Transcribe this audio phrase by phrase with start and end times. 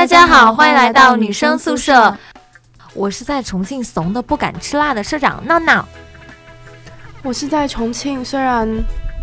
[0.00, 2.16] 大家好，欢迎来到女生宿舍。
[2.94, 5.86] 我是在重庆怂的不敢吃辣的社长闹闹。
[7.22, 8.66] 我是在重庆，虽然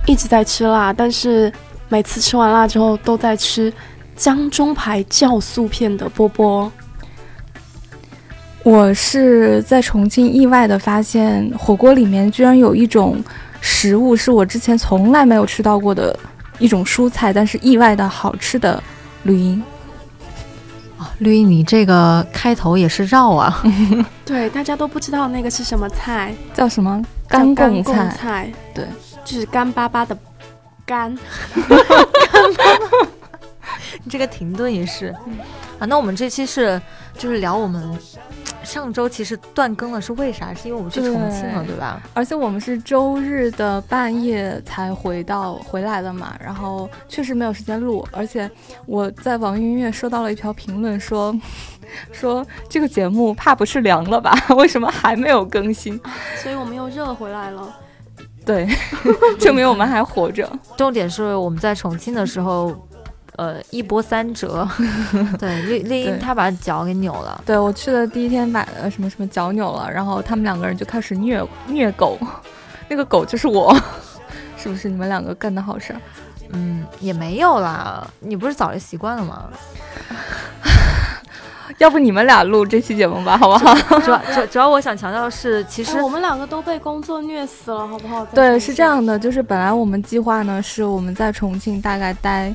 [0.06, 1.52] 一直在吃辣，但是
[1.90, 3.74] 每次吃完辣之后都在吃
[4.16, 6.72] 江中牌酵素片的波波。
[8.62, 13.20] 我是在重庆意外的发现，火锅里面居然有一种
[13.62, 16.16] 食物是我之前从来没有吃到过的
[16.60, 18.82] 一种蔬菜，但是意外的好吃的
[19.24, 19.64] 绿茵。
[21.20, 23.64] 绿衣，你这个开头也是绕啊！
[24.26, 28.52] 对，大家都不知道那个是什么菜，叫什么干贡菜？
[28.74, 28.86] 对，
[29.26, 30.18] 就是干巴巴的
[30.86, 31.18] 干。
[31.56, 31.74] 干
[32.56, 32.64] 巴
[33.02, 33.08] 巴
[34.04, 35.14] 你这个停顿也是
[35.80, 35.86] 啊！
[35.86, 36.82] 那我们这期是
[37.18, 37.98] 就是聊我们。
[38.64, 40.54] 上周其实断更了，是为啥？
[40.54, 42.02] 是因为我们去重庆了，对吧？
[42.14, 48.06] 而且我们是周日的半夜才回到回来的嘛，然后确实没有时间录。
[48.12, 48.50] 而且
[48.86, 51.34] 我在网易音乐收到了一条评论，说
[52.12, 54.38] 说这个节目怕不是凉了吧？
[54.58, 55.98] 为什么还没有更新？
[56.44, 57.74] 所以我们又热回来了。
[58.46, 58.68] 对，
[59.40, 60.50] 证明我们还活着。
[60.76, 62.76] 重点是我们在重庆的时候。
[63.38, 64.68] 呃，一波三折，
[65.38, 67.40] 对，丽丽英她把脚给扭了。
[67.46, 72.18] 对我去的第一天把呃什么什么脚扭了，然后他们两个人就开始虐虐狗，
[72.90, 73.72] 那个狗就是我，
[74.58, 74.90] 是不是？
[74.90, 75.96] 你们两个干的好事？
[76.50, 79.46] 嗯，也没有啦，你不是早就习惯了吗？
[81.78, 84.00] 要不你们俩录这期节目吧，好不好？
[84.00, 88.26] 主要主主要我想强调的是，其实我们两个都被工作虐死了，好不好？
[88.28, 92.52] 对，是这样的，就是本来我们计划呢是我们在重庆大概待。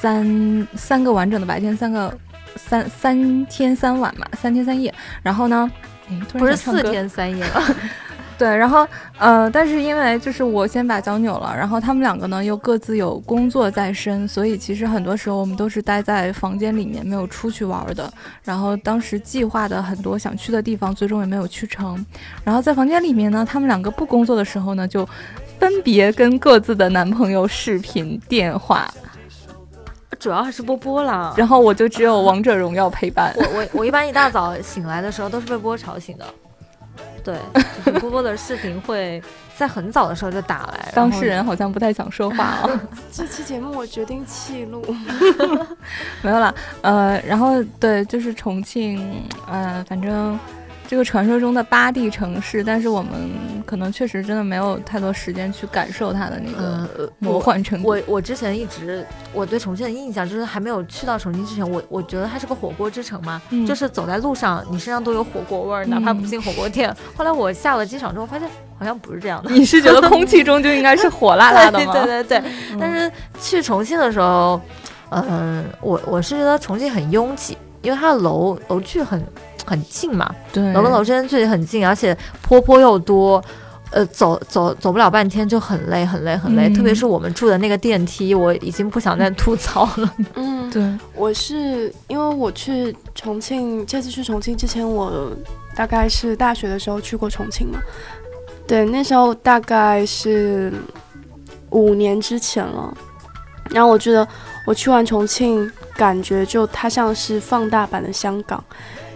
[0.00, 2.16] 三三个完整的白天，三个
[2.56, 4.92] 三三天三晚嘛，三天三夜。
[5.22, 5.70] 然后呢，
[6.32, 7.62] 不是四天三夜了。
[8.38, 8.86] 对，然后
[9.18, 18.08] 呃，但是因为就是我先把脚扭了，然后他们两个呢又各自有工作在身，所以其实很多时候我们都是待在房间里面，没有出去玩的。
[18.44, 22.06] 然后当时计划的很多想去的地方，最终也没有去成。
[22.44, 25.04] 然后在房间里面呢，他们两个不工作的时候呢，就
[25.58, 28.88] 分别跟各自的男朋友视频电话。
[30.18, 33.34] 主要还是波波啦，然后我就只有王者荣耀陪伴。
[33.36, 36.24] 我我我一般一大早醒来的时候都是被波波吵醒的，
[37.24, 37.36] 对，
[38.00, 39.22] 波波的视频会
[39.56, 40.90] 在很早的时候就打来。
[40.94, 42.80] 当事人好像不太想说话哦。
[43.12, 44.84] 这期节目我决定弃录，
[46.22, 46.54] 没有啦。
[46.82, 50.38] 呃，然后对，就是重庆，呃，反正。
[50.88, 53.12] 这个传说中的八地城市，但是我们
[53.66, 57.86] 可能确实真的没有太多时间去感受它的那个魔幻程度。
[57.86, 66.90] 我我之前一直我对重庆的印象就是还没有去到重庆之前，我我觉得它是个火锅之城嘛，就是走在路上你身上都有火锅味儿，哪怕不进火锅店。
[67.14, 69.50] 后来我下了机场之后发现好像不是这样的。
[69.50, 71.92] 你是觉得空气中就应该是 火辣辣的吗？
[71.92, 72.42] 对对对。
[72.80, 74.58] 但是去重庆的时候，
[75.10, 79.22] 嗯，我我是觉得重庆很拥挤，因为它的楼楼距很。
[79.66, 83.44] 很近嘛，对，楼跟楼之间距离很近，而且坡坡又多，
[83.90, 86.70] 呃，走走走不了半天就很累，很累，很累。
[86.70, 90.14] 特别是我们住的那个电梯，我已经不想再吐槽了。
[90.36, 90.82] 嗯，对，
[91.14, 95.30] 我是因为我去重庆，这次去重庆之前，我
[95.76, 97.78] 大概是大学的时候去过重庆嘛。
[98.66, 100.72] 对，那时候大概是
[101.68, 102.96] 五年之前了。
[103.68, 104.26] 然后我觉得
[104.68, 108.62] 我去完重庆，感觉就它像是放大版的香港。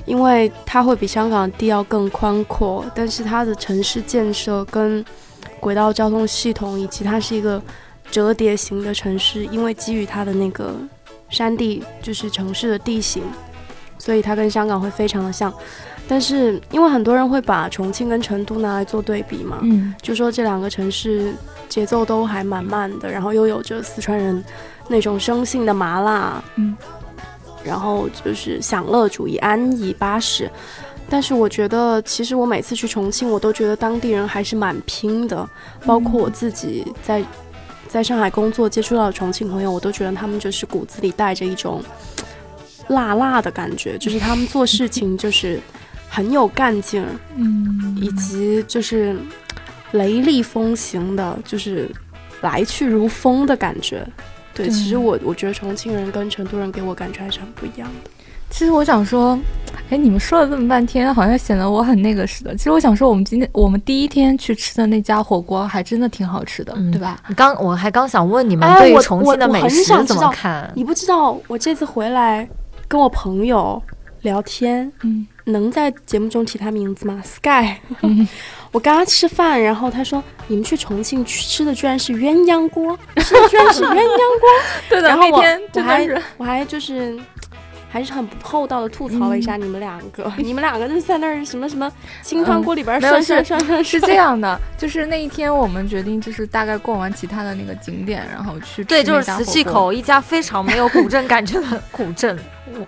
[0.07, 5.05] 因为它会比香港的地要更宽阔，但是它的城市建设跟
[5.61, 7.63] 轨道交通系统，以及它是一个
[8.11, 10.75] 折叠型的城市，因为基于它的那个
[11.29, 13.23] 山地，就是城市的地形，
[14.03, 15.53] 所以它跟香港会非常的像。
[16.09, 21.33] 但是因为很多人会把重庆跟成都拿来做对比嘛，嗯，就说这两个城市
[21.69, 24.45] 节奏都还蛮慢的，然后又有着四川人
[24.89, 26.77] 那种生性的麻辣，嗯。
[27.65, 30.51] 然后就是享乐主义、安逸巴适，
[31.09, 35.49] 但是我觉得，其实我每次去重庆，我都觉得当地人还是蛮拼的。
[35.87, 37.25] 包括我自己在
[37.87, 41.81] 在上海工作，接触到的重庆朋友，我都觉得他们就是骨子里带着一种
[42.89, 45.61] 辣辣的感觉，就是他们做事情就是
[46.09, 47.05] 很有干劲，
[47.37, 49.17] 嗯，以及就是
[49.93, 51.91] 雷厉风行的，就是
[52.41, 54.07] 来去如风的感觉。
[54.55, 58.11] 对，其实我我觉得重庆人跟成都人给我感觉还是很不一样的。
[58.51, 59.39] 其实我想说，
[59.89, 62.55] 哎，你们说了这么半天，好像显得我很那个似的。
[62.55, 67.19] 其实我想说，我们今天我们第一天去吃的那家火锅还真的挺好吃的，对吧？
[67.35, 70.71] 刚我还刚想问你们对重庆的美食怎么看？
[70.77, 72.47] 你不知道，我这次回来
[72.93, 73.83] 跟我朋友
[74.21, 77.77] 聊天，嗯，能在节目中提他名字吗？Sky。
[78.71, 84.49] 我刚刚吃饭，然后他说：“你们去重庆吃的居然是鸳鸯锅，吃的居然是鸳鸯锅。”
[84.91, 87.19] 对的，然后那天我还我还就是
[87.93, 90.33] 还是很不厚道的吐槽了一下你们两个。
[90.43, 91.93] 你们两个就在那儿什么什么
[92.23, 93.85] 清汤锅里边涮涮涮涮。
[93.85, 102.39] 是这样的，就是那一天我们决定就是大概逛完其他的那个景点，然后去对，就是磁器口一家非常没有古镇感觉的 古镇。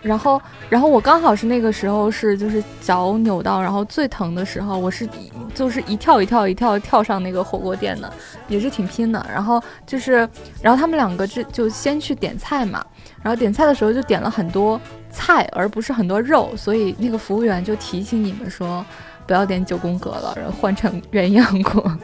[0.01, 0.41] 然后，
[0.71, 5.07] 然后我刚好是那个时候是就是脚扭到，然后最疼的时候，我是
[5.55, 8.11] 就是一跳一跳一跳跳上那个火锅店的，
[8.49, 9.27] 也是挺拼的。
[9.31, 10.27] 然后就是，
[10.63, 12.83] 然后他们两个就就先去点菜嘛，
[13.25, 14.79] 然后点菜的时候就点了很多
[15.11, 18.85] 菜，而不是很多肉，所以那个服务员就提醒你们说
[19.27, 21.99] 不要点九宫格了，然后换成鸳鸯锅。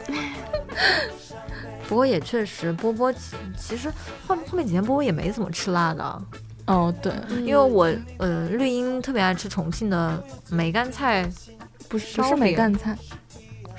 [1.87, 3.87] 不过也确实，波波其其实
[4.25, 6.21] 后后面几天波波也没怎么吃辣的。
[6.65, 7.13] 哦，对，
[7.45, 7.87] 因为我
[8.17, 11.29] 呃，绿茵特别爱吃重庆的梅干菜，
[11.87, 12.97] 不是不是梅干菜。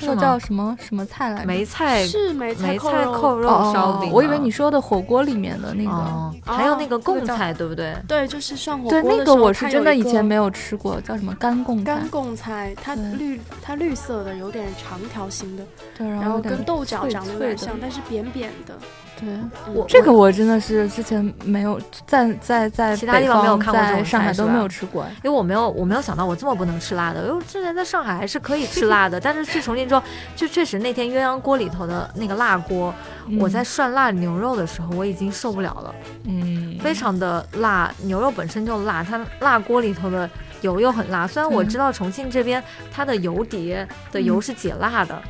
[0.06, 1.46] 那叫什么什么菜来着？
[1.46, 4.10] 梅菜是梅菜扣肉烧饼。
[4.12, 7.94] 我以为你说的火锅里面的那个，还有那个贡菜，对不对？
[8.06, 11.82] 对，就是涮火锅对，那个我是真的以前没有吃过，叫什么干贡？
[11.84, 15.64] 干贡菜，它绿它绿色的，有点长条形的，
[15.96, 18.74] 对，然后跟豆角长得有点像，但是扁扁的。
[19.24, 30.02] 对，我这个我真的是之前没有在在在其他地方没有看过，在上海都没有吃过，因为我没有我没有想到我这么不能吃辣的，因为之前在上海还是可以吃辣的，但是去重庆之后，
[30.34, 32.92] 就确实那天鸳鸯锅里头的那个辣锅，
[33.38, 40.28] 我在涮辣牛肉的时候我已经受不了了，嗯，非常的辣，牛肉本身就辣，它辣锅里头的
[40.62, 42.60] 油又很辣，虽然我知道重庆这边
[42.92, 45.22] 它的油碟的油是解辣的，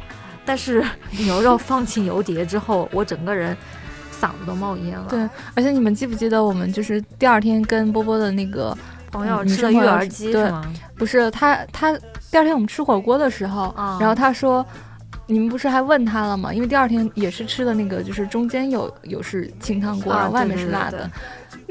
[0.47, 0.83] 但是
[1.21, 3.55] 牛肉放进油碟之后，我整个人。
[4.23, 5.07] 嗓子都冒烟了。
[5.09, 8.77] 对，而且你们记不记得我们就是第二天跟波波的那个
[9.11, 10.65] 朋友吃的育儿鸡是吗？
[10.97, 11.93] 不是，他他
[12.31, 14.65] 第二天我们吃火锅的时候，然后他说，
[15.27, 16.55] 你们不是还问他了吗？
[16.55, 21.11] 因为第二天也是吃的那个，就是中间有有是清汤锅，然后外面是辣的。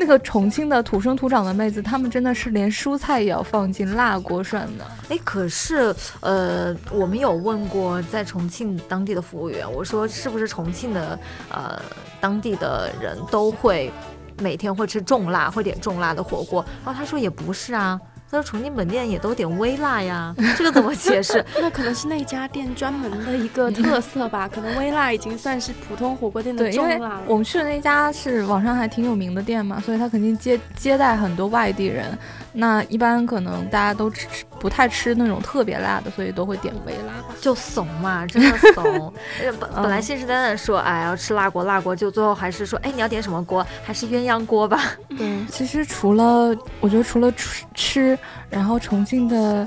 [0.02, 4.84] 那个重庆的土生土长的妹子，她们真的是连蔬菜也要放进辣锅涮的。
[5.10, 11.20] 哎，可是，呃，我们有问过在重庆当地的服务员，我说是不是重庆的
[11.52, 11.80] 呃
[12.20, 13.92] 当地的人都会
[14.40, 16.66] 每天会吃重辣，会点重辣的火锅？
[16.84, 18.02] 然后他说也不是啊。
[18.32, 21.44] 他说重庆本店也都点微辣呀， 这个怎么解释？
[21.60, 24.48] 那可能是那家店专门的一个特色吧。
[24.54, 27.24] 可能微辣已经算是普通火锅店的重辣了。
[27.28, 32.18] 我们去的那家是网上还挺有名的店嘛，所以他肯定接接待很多外地人。
[32.54, 34.28] 那一般可能大家都吃
[34.60, 39.14] 不太吃那种特别辣的，所以都会点微辣，就怂嘛，真的怂。
[39.60, 43.66] 本本来信誓旦旦说哎要吃辣锅辣锅，就最后还是说哎你要点什么锅？
[43.84, 44.80] 还是鸳鸯锅吧。
[45.18, 48.20] 对，其实除了我觉得除了吃吃。
[48.50, 49.66] 然后重庆的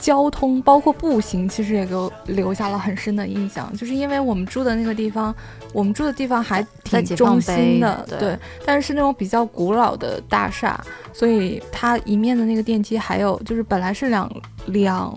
[0.00, 3.70] 交通，包括步行，其实也给我留下了很深的印象。
[3.76, 5.34] 就是因为我们住的那个地方，
[5.72, 10.80] 我们住的地方还挺中心的，对，但是是那种比较古老的大厦，
[11.12, 14.30] 所以它一面的那个电梯还有就是本来是两
[14.66, 15.16] 两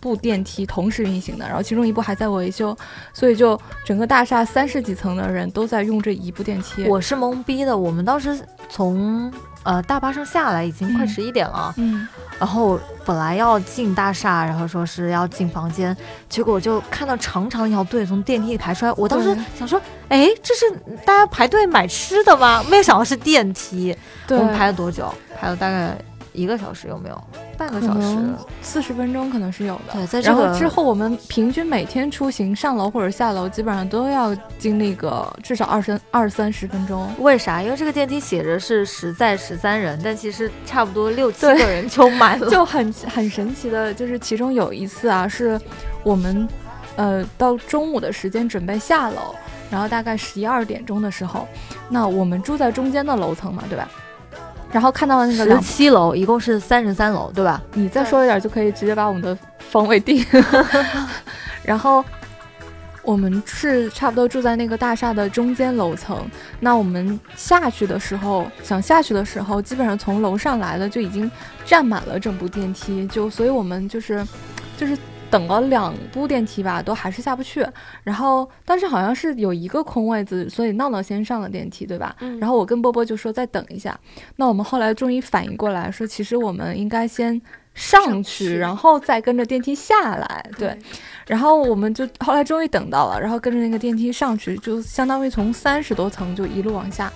[0.00, 2.76] 部电梯同时运行的，然后其中一部还在维修，
[3.12, 6.86] 所以就整个大厦三十几层的人都在用这一部电梯。
[6.88, 8.38] 我是懵逼的，我们当时
[8.68, 9.32] 从。
[9.64, 12.06] 呃，大巴上下来已经快十一点了，嗯，
[12.38, 15.96] 然后本来要进大厦，然后说是要进房间，
[16.28, 20.70] 结果就看到长长一条队从电梯里排出来，我当时想说，哎，这是
[21.04, 22.62] 大家排队买吃的吗？
[22.68, 23.96] 没有想到是电梯，
[24.30, 25.12] 我们排了多久？
[25.38, 25.96] 排了大概。
[26.32, 27.24] 一个小时有没有？
[27.56, 28.16] 半个小时，
[28.60, 29.92] 四十分钟可能是有的。
[29.92, 37.08] 对，在然后之后我们平均每天出行上楼或者下楼，基本上都要经历个至少二三二三十分钟。
[37.18, 37.62] 为啥？
[37.62, 42.48] 因为这个电梯写着是十在十三人，但其实差不多六七个人就满了。
[42.50, 45.60] 就很很神奇的，就是其中有一次啊，是
[46.02, 46.48] 我们
[46.96, 49.34] 呃到中午的时间准备下楼，
[49.70, 51.46] 然后大概十一二点钟的时候，
[51.88, 53.88] 那我们住在中间的楼层嘛，对吧？
[54.72, 57.62] 然后看到了那个十七楼，一共是三十三楼，对吧？
[57.74, 60.24] 你再说一点就可以直接把我们的方位定。
[61.62, 62.04] 然后
[63.02, 66.26] 我们是差不多住在那个大厦的中间楼层。
[66.58, 71.30] 那我们下去的时候，想下去的时候，基本上从楼上来的就已经
[71.64, 74.26] 占满了整部电梯，就所以我们就是
[74.76, 74.98] 就是。
[75.32, 77.66] 等了两部电梯吧，都还是下不去。
[78.04, 82.14] 然后当时好像是有一个空位子，所以闹闹先上了电梯，对吧？
[82.20, 82.38] 嗯。
[82.38, 83.98] 然后我跟波波就说再等一下。
[84.36, 87.40] 那我们后来终于反应过来，说其实我们应该先
[87.74, 90.50] 上去，然后再跟着电梯下来。
[90.58, 90.76] 对。
[91.26, 97.10] 然后我们就后来终于等到了，然后跟着那个电梯上去，就相当于从三十多层就一路往下。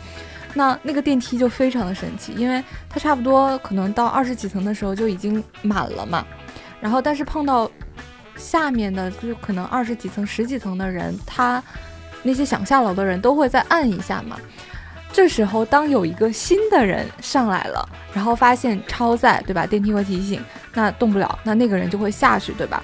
[0.54, 6.24] 那那个电梯就非常的神奇，因为它差不多可能到二十几层的时候就已经满了嘛。
[6.80, 7.70] 然后但是碰到。
[8.36, 11.62] 下面的就可能二十几层、十几层的人，他
[12.22, 14.36] 那些想下楼的人都会再按一下嘛。
[15.12, 19.66] 这时候当有一个新的人上来了，然后发现超载，对吧？
[19.66, 20.40] 电梯会提醒，
[20.74, 22.82] 那动不了，那那个人就会下去，对吧？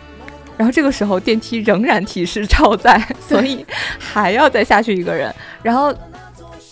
[0.57, 3.65] 然后这个时候电梯仍然提示超载，所以
[3.99, 5.95] 还要再下去一个人，然后。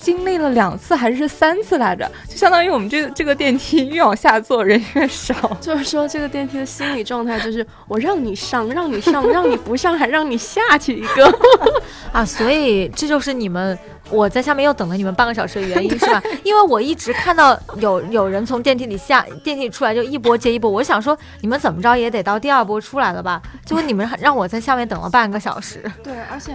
[0.01, 5.35] 经历了两次还是三次来着，就相当于我们这这个电梯越往下坐人越少。
[5.61, 11.39] 就是说这个电梯的心理状态就是我让你上，让你上，让你不上还让你下去一个
[12.13, 12.25] 啊！
[12.25, 13.79] 所以这就是你们
[14.11, 16.23] 我在下面又等了你们半个小时的原因是吧？
[16.43, 23.43] 因为我一直看到有有人从电梯里下，电梯里出来就一波接一波，我想说你们怎么着也得到第二波出来了吧？
[23.67, 25.83] 结果你们让我在下面等了半个小时。
[26.03, 26.53] 对，而且。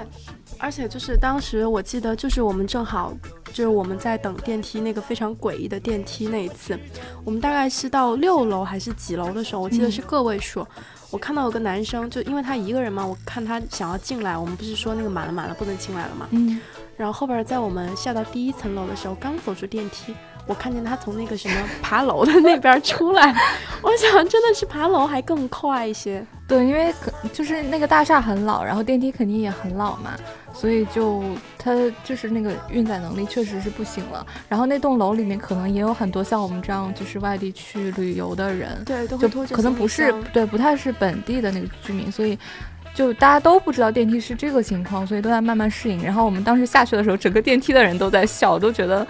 [0.58, 3.14] 而且就是当时我记得，就是我们正好
[3.54, 6.78] 就是我们在等电梯那个非常诡异的电梯那一次，
[7.24, 10.66] 我们大概是到六楼还是几楼的时候，我记得是个位数。
[11.12, 16.28] 我看到有个男生，就因为他一个人嘛，我看他想要进来，我们不是说那个满了满了不能进来了嘛。
[16.32, 16.60] 嗯。
[16.98, 20.16] 然后后边在我们下到第一层楼的时候，刚走出电梯。
[20.48, 23.34] 我看见他从那个什么 爬楼的那边出来，
[23.82, 26.24] 我想真的是爬楼还更快一些。
[26.48, 30.12] 对，因为可就是那个大厦很老，然后电梯肯定也很老嘛，
[30.56, 31.24] 所以就
[31.58, 34.26] 它就是那个运载能力确实是不行了。
[34.50, 42.38] 然后那栋楼里面可能也有很多像我们这样就是外地去旅游的人，对，就可能不是对不太是本地的那个居民，所以
[42.94, 46.02] 就大家都不知道电梯是这个情况，所以都在慢慢适应。
[46.04, 49.06] 然后我们当时下去的时候，整个电梯的人都在笑，都觉得。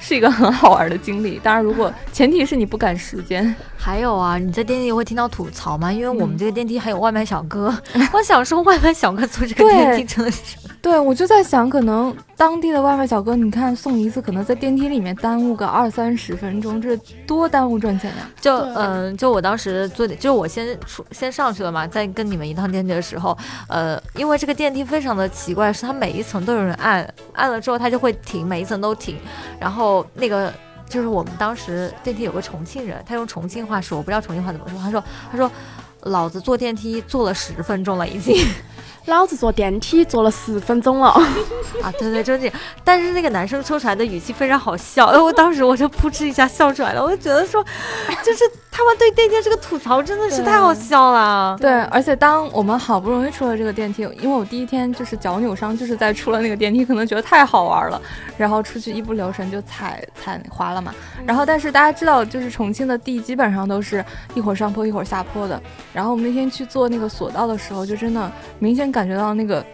[0.00, 3.52] 是一个很好玩的经历，当然，如果 前提是你不赶时间。
[3.76, 5.92] 还有啊，你在电梯里会听到吐槽吗？
[5.92, 7.76] 因为我们这个电梯还有外卖小哥，
[8.14, 10.56] 我想说外卖小哥坐这个电梯真的是……
[10.82, 18.30] 对，我就在想，可能当地的外卖小哥，你看送一次，可能在电梯里面耽误个二三十分钟，这多耽误赚钱呀！
[18.40, 23.36] 就嗯，就我当时坐，就我先出先上去了嘛，在跟你们一趟电梯的时候，
[23.68, 29.16] 呃，因为这个电梯非常的奇怪，是它每一层都有人按，按了之后它就会停，每一层都停，
[29.58, 30.52] 然后那个。
[30.88, 34.78] 就是我们当时电梯有个重庆人，他用重庆话说，我不知道重庆话怎么说。
[34.80, 35.50] 他说：“他说，
[36.04, 38.34] 老子坐电梯坐了十分钟了，已经。”
[39.08, 41.08] 老子坐电梯坐了十分钟了
[41.82, 41.92] 啊！
[41.98, 42.52] 对对，就是这。
[42.84, 47.02] 但是那个男生说出来的语气非常好笑，哎，我当时我就扑哧一下笑出来了。
[47.02, 47.64] 我就觉得说，
[48.24, 48.44] 就是
[48.78, 51.56] 他们对电梯这个吐槽真的是太好笑了。
[51.60, 58.00] 对，而且当我们好不容易出了这个电梯，因为我第一天就是脚扭伤，就是在出了那个电梯，可能觉得太好玩了，
[58.36, 60.94] 然后出去一不留神就踩踩滑了嘛。
[61.26, 64.04] 然后，但是大家知道，就是重庆的地基本上都是
[64.34, 65.60] 一会儿上坡一会儿下坡的。
[65.92, 68.30] 然后我们那天去坐那个索道的时候，就真的
[68.60, 68.92] 明显。
[68.92, 69.64] 感觉到那个、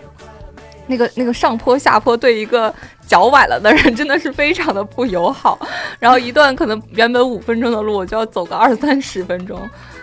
[0.87, 2.73] 那个、那个上坡下坡对一个
[3.07, 5.59] 脚崴了的人 真的是非常的不友好。
[5.99, 9.59] 然后一段可能原本五分钟的路，我就要走个二三十分钟，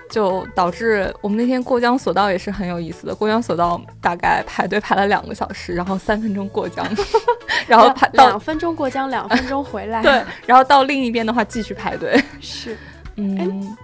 [0.09, 3.13] 就导致我们那天过江索道也是很有意思的。
[3.13, 6.85] 过江索道大概排队排了两个小时，然后三分钟过江，
[7.67, 10.01] 然后排两分钟过江，两分钟回来。
[10.03, 12.21] 对，然后到另一边的话继续排队。
[12.39, 12.77] 是，
[13.17, 13.77] 嗯。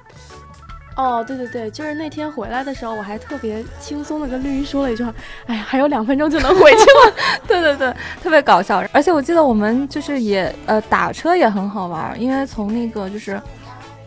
[0.98, 5.14] 哦，对对对，就是那天回来的时候，我还特别轻松的跟绿衣说了一句话
[5.46, 7.14] ：“哎呀，还有两分钟就能回去了。”
[7.48, 8.84] 对对对，特别搞笑。
[8.92, 13.40] 而且我记得我们就是也呃打车也很好玩，因为从那个就是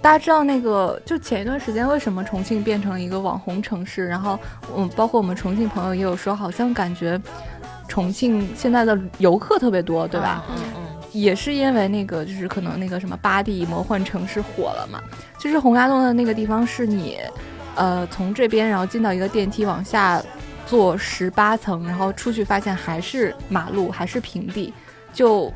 [0.02, 4.36] 大家知道那个就前一段时间为什么重庆变成了一个网红城市，然后
[4.76, 7.20] 嗯，包括我们重庆朋友也有说，好像感觉
[7.86, 10.44] 重庆现在的游客特别多，对吧？
[10.48, 10.89] 嗯嗯。
[11.12, 15.00] 也是因为那个，就是可能那个什么八地魔幻城市火了嘛，
[15.38, 17.18] 就是洪崖洞的那个地方是你，
[17.74, 20.22] 呃，从这边然后进到一个电梯往下
[20.66, 24.72] 坐十八层，然后出去发现还是马路还是平地，
[25.12, 25.52] 就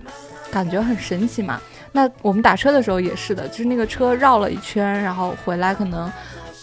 [0.51, 1.61] 感觉很神奇嘛。
[1.93, 6.11] 那我们打车的时候也是的，就是那个车绕了一圈，然后回来可能，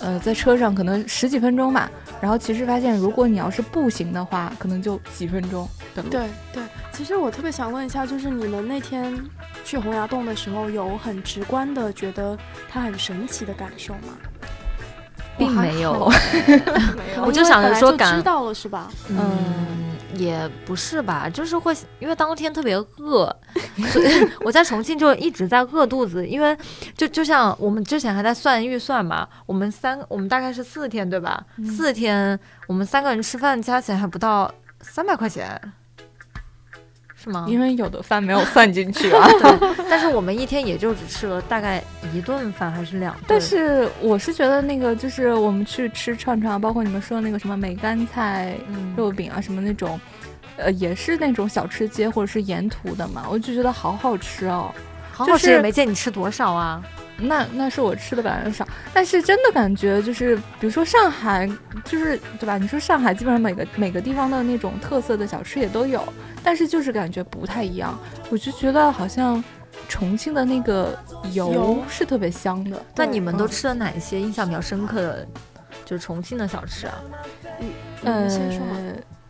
[0.01, 1.89] 呃，在车上可能十几分钟吧，
[2.19, 6.09] 然后其实发现如果你要是步行的话，可能就几分钟的路。
[6.09, 6.63] 对对。
[6.91, 9.17] 其实我特别想问一下，就是你们那天
[9.63, 12.37] 去洪崖洞的时候，有很直观的觉得
[12.69, 14.17] 它很神奇的感受吗？
[15.47, 16.11] 并没有，
[17.25, 18.89] 我就想着说，知道了是吧？
[19.09, 23.35] 嗯，也不是吧，就是会因为当天特别饿，
[23.91, 26.55] 所以 我在重庆就一直在饿肚子，因为
[26.95, 31.43] 就就像我们之前还在算预算嘛，我们三我们大概是四天对吧？
[31.65, 35.59] 四天我们三个人吃饭加起来还不到三百块钱。
[37.21, 37.45] 是吗？
[37.47, 39.27] 因为有的饭没有算进去啊。
[39.39, 43.23] 对， 但是我们一天也就只吃了大概一顿饭还是两顿。
[43.27, 48.55] 但是我是觉得那个就是我们去吃串串，包括你们说的那个什么梅干菜
[48.95, 49.99] 肉饼啊什么那种，
[50.57, 54.73] 呃，也是那种小吃街或者是沿途的嘛，我就觉得好好吃哦。
[55.13, 56.81] 好好吃也没见你吃多少啊。
[57.21, 61.47] 那那是我吃的本来少，但是真的感觉就是，比如说上海，
[61.85, 62.57] 就是对吧？
[62.57, 66.03] 你说上海基本上每个每个地方的那种特色的小吃也都有，
[66.43, 67.97] 但是就是感觉不太一样。
[68.29, 69.43] 我就觉得好像
[69.87, 70.97] 重庆的那个
[71.31, 72.81] 油是特别香的。
[72.95, 75.27] 那你们都吃了哪些印象比较深刻的，
[75.85, 77.03] 就是重庆的小吃啊？
[78.03, 78.65] 嗯，先说。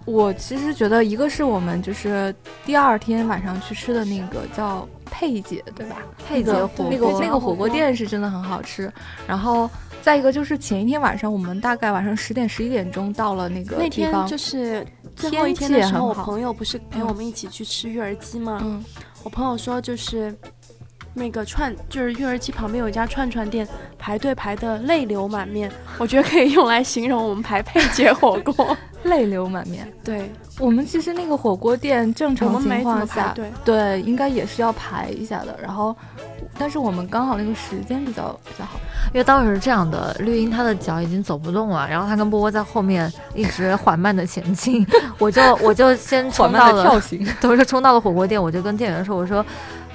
[0.05, 2.33] 我其实觉得一个是我们就是
[2.65, 4.87] 第二天晚上去吃的那个叫。
[5.11, 5.97] 佩姐对吧？
[6.27, 8.91] 佩姐火那个那个火锅店是真的很好吃。
[9.27, 9.69] 然后
[10.01, 14.83] 再一个就是前一天晚上，我们大概晚上十点十一点钟到了那个那天就是
[15.15, 18.59] 最后一天的时候，我朋友不是陪我们一起去吃育儿鸡吗？
[18.63, 18.83] 嗯，
[19.23, 20.33] 我朋友说就是
[21.13, 23.67] 那个串就是育儿鸡旁边有一家串串店，
[23.99, 25.69] 排队排的泪流满面。
[25.97, 29.91] 我觉得可以用来形容我们排佩姐火锅， 泪流满面。
[30.03, 30.31] 对。
[30.59, 35.57] 我们其实那个火锅店正常情况下，对对，应该也是要排一下的。
[35.59, 35.95] 然后，
[36.55, 38.79] 但是我们刚好那个时间比较比较好，
[39.11, 44.85] 因为当时是这样的，绿茵她的脚已经走不动了，然后她跟波波在后面一直缓慢的前进，
[45.17, 49.43] 我就我就先冲到了，跳行， 都是冲到了火锅店，我就跟店员说，我说。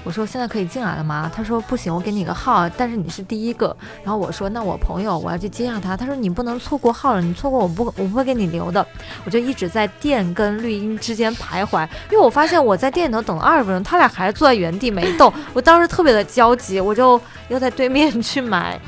[0.06, 1.28] 我说现在可以进来了吗？
[1.34, 3.76] 他说不行，我给你个号，但是你是第一个。
[4.04, 5.96] 然后我说那我朋友我要去接下他。
[5.96, 8.86] 他说你不能错过号了，你错过我不我不会给你留的。
[9.24, 15.32] 我就一直在店跟绿茵之间徘徊，因为我发现我在店里头等了二十分钟，他俩还坐在原地没动。
[15.52, 18.80] 我当时特别的焦急，我就要在对面去买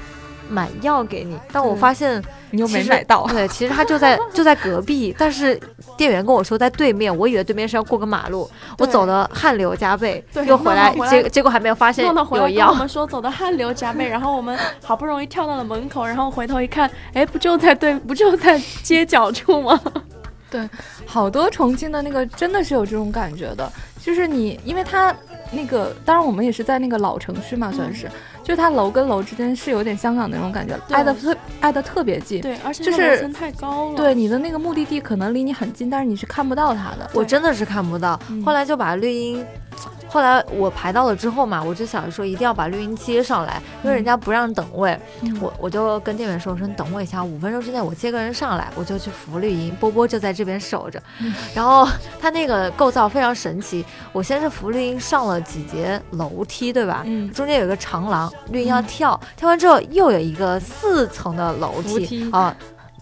[0.48, 2.22] 买药给你，但我发现。
[2.50, 5.60] 你又没买到，对，其实他就在 就在隔壁，但是
[5.98, 12.70] 店员跟我说在对面，我以为对面是要过个马路，我走的汗流浃背，又回来，结结果还没有发现有药。
[12.70, 19.78] 我们说走的汗流浃背，然后我们好不容易跳到了门口，然后回头一看，哎，不就在对，不就在街角处吗？
[20.50, 20.66] 对，
[21.04, 23.70] 好多重庆的那个真的是有这种感觉的，
[24.02, 25.14] 就是你，因为他
[25.50, 28.10] 那个，当然我们也是在那个老城区嘛，算是。
[28.48, 32.40] 就它楼跟楼之间是有点香港那种感觉，挨得特挨得特别近。
[32.40, 33.94] 对，而且就是太高了。
[33.94, 37.10] 对，你的那个目的地可能离你很近，但是你是看不到它的。
[37.12, 38.18] 我真的是看不到。
[38.46, 39.44] 后来就把绿茵。
[40.08, 44.98] 后来我排到了之后嘛，我就想着说一定要把绿茵接上来，因为人家不让等位。
[45.40, 49.74] 我我就跟店员说，我说你等我一下，五分钟之内我接个人上来，我就去扶绿茵。
[49.78, 51.00] 波波就在这边守着。
[51.54, 51.86] 然后
[52.20, 57.02] 他那个构造非常神奇，我先是扶绿茵上了几节楼梯，对吧？
[57.04, 57.30] 嗯。
[57.32, 62.56] 中间有一个长廊，绿茵要跳，跳完之后又有一个四层的楼梯啊。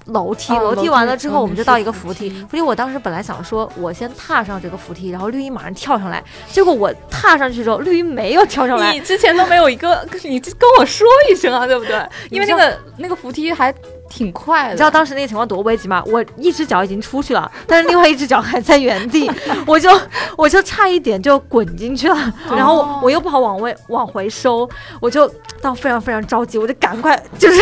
[0.07, 2.31] 楼梯，楼梯完了之后，我们就到一个扶梯。
[2.49, 6.23] 扶梯，我当时本来想说，我先踏上这个扶梯，然后绿茵马上跳上来。
[6.51, 8.93] 结果我踏上去之后，绿茵没有跳上来。
[8.93, 12.01] 你之前都没有一个，你跟我说一声啊，对不对？
[12.31, 13.75] 因为那个那个扶梯还
[14.09, 14.71] 挺快的。
[14.71, 16.03] 你知道当时那个情况多危急吗？
[16.07, 19.31] 我一只脚已经出去了，但是另外一只脚还在原地，
[19.67, 19.91] 我就
[20.37, 22.33] 我就差一点就滚进去了。
[22.51, 24.69] 然后我又不好往回往回收，
[25.01, 25.29] 我就
[25.61, 27.61] 到非常非常着急，我就赶快就是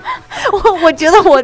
[0.52, 1.42] 我我觉得我。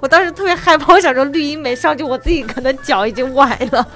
[0.00, 3.86] 我当时特别害怕，我想说绿茵没上去，我自己可能脚已经崴了。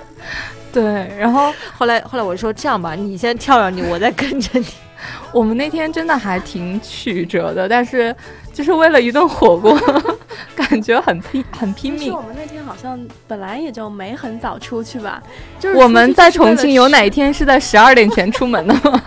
[0.72, 4.66] 对，然后 后来后来我说这样吧，你先跳上去，我再跟着你。
[5.30, 8.14] 我们那天真的还挺曲折的，但是
[8.52, 9.78] 就是为了一顿火锅，
[10.56, 12.12] 感觉很拼很拼命。
[12.12, 15.22] 我们那天好像本来也就没很早出去吧，
[15.60, 19.02] 就是我们在重庆有哪一天是在十二点前出门的吗？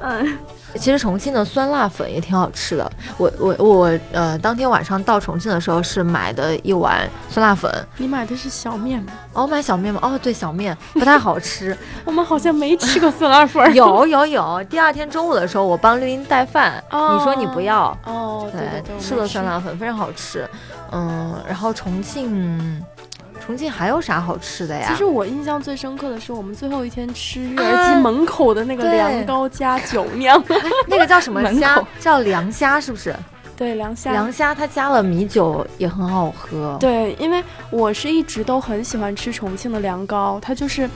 [0.00, 0.38] 嗯。
[0.76, 2.92] 其实重庆的酸辣粉也挺好吃的。
[3.16, 7.70] 我我我呃，当天晚上到重庆的时候是买的一碗酸辣粉。
[7.96, 9.12] 你买的是小面吗？
[9.32, 10.00] 哦，买小面吗？
[10.02, 11.76] 哦，对，小面不太好吃。
[12.04, 13.74] 我们好像没吃过酸辣粉。
[13.74, 17.96] 有有有，第二天中午的时候我帮绿茵带饭，你说你不要。
[18.04, 20.48] 哦，对，吃了酸辣粉非常好吃。
[20.92, 22.84] 嗯，然后重庆。
[23.40, 24.86] 重庆还有啥好吃的呀？
[24.88, 30.42] 其实我印象最深刻的是我们最后一天吃育儿鸡门口的那个凉糕加酒酿，
[30.88, 31.82] 那个叫什么 虾？
[32.00, 33.14] 叫凉虾是不是？
[33.56, 34.12] 对，凉虾。
[34.12, 36.76] 凉虾它加了米酒也很好喝。
[36.80, 40.88] 对，因为我是一直都很喜欢吃重庆的凉糕，它就是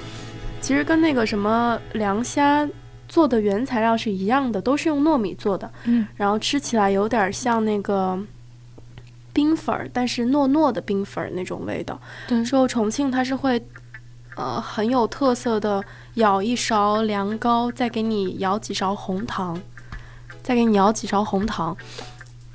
[0.60, 2.68] 其实跟那个什么凉虾
[3.06, 5.70] 做的原材料是一样的，都是用糯米做的。
[5.84, 8.18] 嗯，然后吃起来有点像那个。
[9.38, 12.00] 冰粉儿，但是糯糯的冰粉儿那种味道。
[12.26, 13.64] 对，之后重庆它是会，
[14.34, 19.56] 呃，很有特色的，舀一勺凉糕，再给你舀几勺红糖，
[20.42, 21.76] 再给你舀几勺红糖，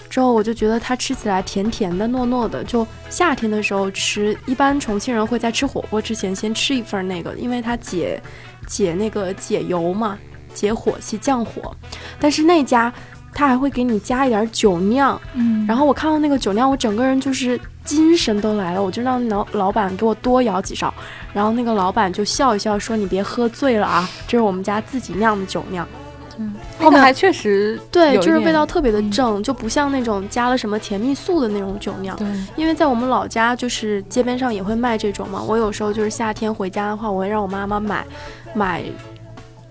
[0.09, 2.61] 之后我就觉得它吃起来甜甜的、糯糯的。
[2.65, 8.21] 就夏天的时候吃，一般重庆人会在吃火锅之前先吃一份那个，因为它解
[8.67, 10.19] 解那个解油嘛，
[10.53, 11.73] 解火气、降火。
[12.19, 12.93] 但是那家。
[13.33, 20.93] 他还会给你加一点酒酿，嗯，然后我看到那个酒酿，我整个人就是精神都来了，我就让老老板给我多舀几勺，
[21.33, 25.87] 然后那个老板就笑一笑说：“你别喝醉了啊，这是我们家自己酿的酒酿。”
[26.39, 32.17] 嗯，后面还确实对，就是味道特别的正，就不像那种加了什么甜蜜素的那种酒酿。
[32.17, 35.39] 对，因为在我们老家，就是街边上也会卖这种嘛。
[35.43, 38.03] 我有时候就是夏天回家的话，我会让我妈妈买
[38.55, 38.83] 买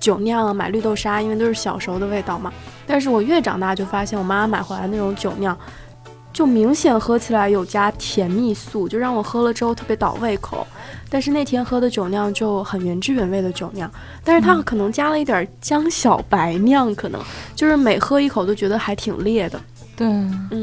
[0.02, 2.52] 酒酿啊，买绿豆沙，因为都是小时候的味道嘛。
[2.86, 5.56] 但是我越长大就发现，我妈妈买回来那种酒酿。
[6.32, 10.66] 就明显喝起来有加甜蜜素，就让我喝了之后特别倒胃口。
[11.10, 13.88] 但是那天喝的酒酿就很原汁原味的酒酿，
[14.24, 17.20] 但是它可能加了一点江小白酿，可能
[17.54, 19.60] 就是每喝一口都觉得还挺烈的。
[19.96, 20.08] 对，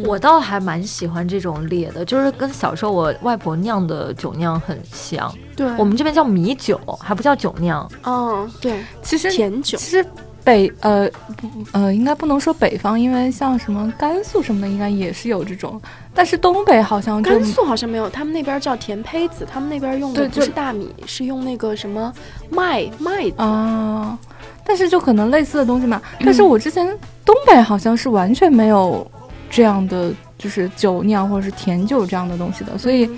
[0.05, 5.33] 我倒还蛮喜欢这种烈的，就是跟小时候我外婆酿的酒酿很像。
[5.55, 7.89] 对，我们这边叫米酒，还不叫酒酿。
[8.03, 10.05] 嗯，对，其实甜酒，其实。
[10.41, 15.79] 北呃不呃应该不能说北方，因为像什么甘肃什么的，应该也是有这种。
[16.15, 22.11] 但是东北好像甘肃好像没有，他们那边叫甜胚子，他们那边用的不是大米，是用那个什么
[22.49, 24.17] 麦麦子啊。
[24.65, 26.01] 但是就可能类似的东西嘛。
[26.21, 26.87] 但是我之前
[27.25, 29.05] 东北好像是完全没有
[29.49, 32.77] 这样的，就是酒酿或者是甜酒这样的东西的。
[32.77, 33.09] 所以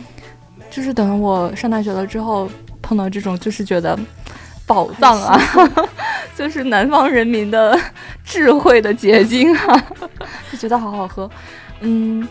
[0.69, 2.49] 就是等我上大学了之后
[2.81, 3.97] 碰到这种，就是觉得。
[4.67, 5.37] 宝藏啊，
[6.33, 7.77] 就是南方人民的
[8.23, 9.83] 智慧的结晶啊，
[10.49, 11.29] 就觉得好好喝。
[11.81, 12.25] 嗯，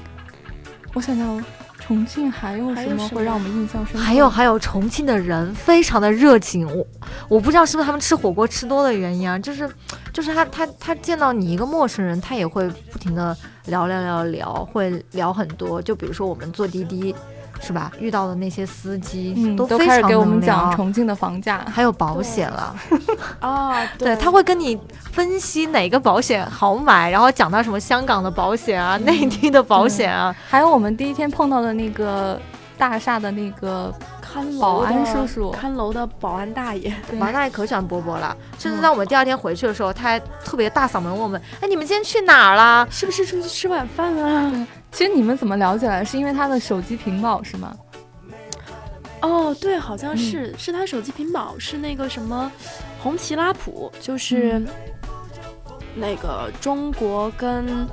[0.95, 1.45] 我想想，
[1.79, 3.99] 重庆还有什么会让我们印象深刻？
[3.99, 6.67] 还有还有，重庆的人非常的热情。
[6.75, 6.87] 我
[7.29, 9.69] 我不知道是不是他们吃火锅吃多的原因啊，就是
[10.11, 13.37] 就是他他他见到你一个陌生人，他也会不停的
[13.71, 15.81] 聊聊聊聊，会聊很多。
[15.81, 17.15] 就比如说我们坐滴滴。
[17.63, 17.93] 是吧？
[18.01, 22.75] 遇到的那些司机，嗯，都开始给我们讲重庆的房价，还有保险了。
[23.39, 24.81] 啊， 对，他会跟你
[25.13, 32.41] 分析哪个保险好买，然后讲到什么香港的保险啊，内地的保险啊，还有我们第一天碰到的那个
[32.79, 33.93] 大厦的那个
[34.33, 38.37] 看保安叔叔，看楼的保安大爷，保安大爷可喜欢波波了。
[38.59, 42.87] 甚至在我们第二天回去的时候，他还特别大嗓门问我们：“哎，你们今天去哪儿了？
[42.91, 46.05] 是不是出去吃晚饭啊？” 其实你们怎么聊起来？
[46.05, 47.75] 是因为他的手机屏保是吗？
[49.23, 52.51] 哦，对，好像是，是他手机屏保是那个什么
[53.03, 54.63] 红旗拉普，就是
[55.95, 57.87] 那个中国跟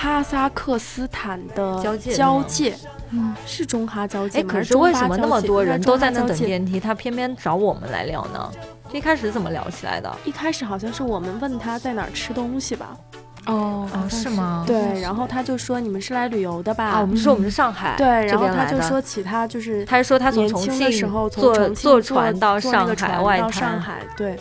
[0.00, 2.74] 哈萨克斯坦的交界，交界，
[3.10, 4.38] 嗯，是中哈交界。
[4.38, 8.50] 哎，可是为什么那么多人都在那等电梯，他偏偏找我们来聊呢？
[8.92, 10.10] 一开始怎么聊起来的？
[10.24, 12.96] 一开始好像是我们问他在哪儿吃东西吧。
[13.44, 14.30] 哦是。
[14.30, 14.64] 吗？
[14.66, 16.84] 对，然后他就说你们是来旅游的吧？
[16.84, 24.34] 啊，我们说我们是上海，对，然后他就说起他就是，他就说他从重庆的时候坐坐船到上海外滩，上海，对，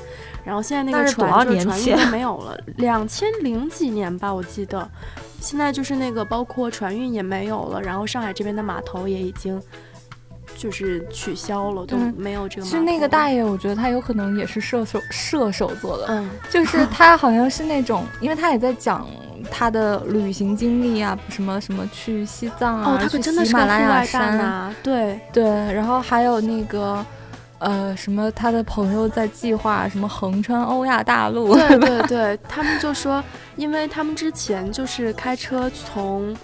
[0.45, 4.87] 然后现在那个船就船运都没有了，两千零几年吧，我记得，
[5.39, 9.61] 现在就是那个包括船运也没有了，然后上海这边的码头也已经。
[10.57, 12.67] 就是取消了，都没有这个。
[12.67, 19.07] 是那个大爷，我觉得他有可能也是射手射手座的，嗯，就是他好像是那种，因为他也在讲
[19.49, 27.05] 他的旅行经历啊，什么什么去西藏啊，去喜马拉雅山啊，对对，然后还有那个
[27.59, 33.23] 呃什么他的朋友在计划什么横穿欧亚大陆，对 对对，他们就说，
[33.55, 36.35] 因为他们之前就是开车从。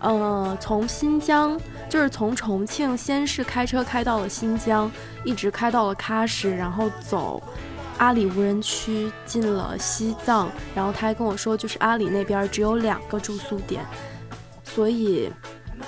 [0.00, 4.92] 呃，从新疆就是从重庆，先是开车开到了新疆，
[5.24, 7.42] 一直开到了喀什，然后走
[7.96, 13.82] 阿里无人区进了西藏，然后他还跟我说，就是阿里那边只有两个住宿点，
[14.62, 15.32] 所以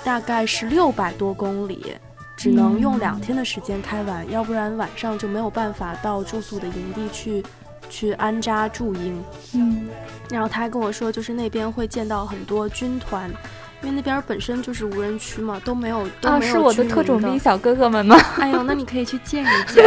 [0.03, 1.95] 大概是六百多公里，
[2.39, 7.43] 只能用两天的时间开完，要不然晚上就没有办法到住宿的营地去
[7.89, 9.21] 去安扎驻营。
[9.53, 9.89] 嗯，
[10.29, 13.29] 然后他还跟我说，就是那边会见到很多军团。
[13.81, 18.17] 因为那边本身就是无人区嘛，都没有都没有是我的特种兵小哥哥们吗？
[18.39, 19.85] 哎呦，那你可以去见一见。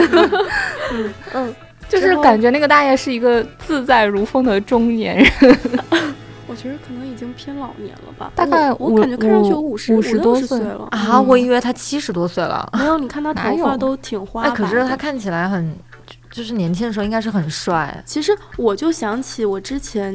[0.93, 1.55] 嗯嗯，
[1.89, 5.59] 就是感觉那个大爷是一个自在如风的中年人。
[6.53, 11.19] 我觉得可能已经偏老年了吧，大概我感觉看上去有五十五十多岁了啊！
[11.19, 12.69] 我以为他七十多岁了。
[12.79, 14.43] 没有，你看他头发都挺花。
[14.43, 15.75] 哎，可是他看起来很，
[16.31, 18.03] 就是年轻的时候应该是很帅。
[18.05, 20.15] 其实我就想起我之前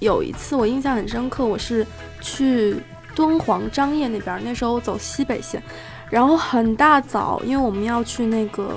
[0.00, 1.86] 有一次，我印象很深刻，我是
[2.20, 2.76] 去。
[3.12, 5.60] 敦煌张掖那边，那时候走西北线，
[6.08, 8.76] 然后很大早，因为我们要去那个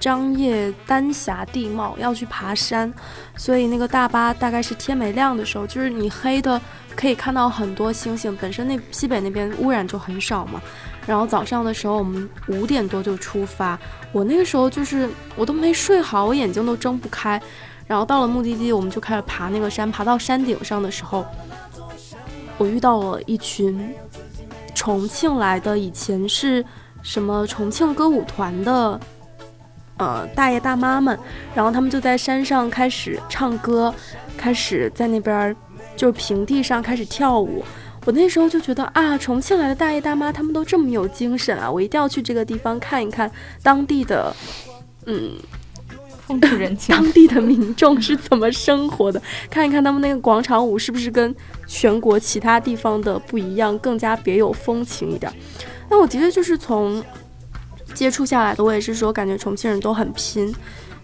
[0.00, 2.92] 张掖丹霞地貌，要去爬山，
[3.36, 6.60] 所以那个大巴大概是天没亮的时候，就是你黑的
[6.96, 8.34] 可以看到很多星星。
[8.38, 10.60] 本身那西北那边污染就很少嘛，
[11.06, 13.78] 然后早上的时候我们五点多就出发，
[14.10, 17.40] 我那个时候就是我都没睡好，我眼睛都睁不开，
[17.86, 21.24] 然后到了目的地，我们就开始爬那个山，爬到山顶上的时候。
[22.58, 23.94] 我遇到了一群
[24.74, 26.62] 重庆来的，以前是
[27.02, 29.00] 什么重庆歌舞团的，
[30.00, 31.16] 呃，大爷大妈们，
[31.54, 33.94] 然后他们就在山上开始唱歌，
[34.36, 35.54] 开始在那边
[35.94, 37.62] 就是平地上开始跳舞。
[38.06, 43.30] 我那时候就觉得啊，重庆来的大爷大妈他们都这么有精神啊，我一定要去这个地方看一看
[43.62, 44.34] 当地的，
[45.06, 45.32] 嗯。
[46.26, 49.20] 风土人情， 当地的民众是怎么生活的？
[49.50, 51.34] 看一看他们那个广场舞是不是跟
[51.66, 55.32] 全国其他地方的不一样，更加别有风情一点。
[55.88, 57.02] 那我的确就是从
[57.94, 60.54] 接触下来的，我也是说感觉重庆人都很拼，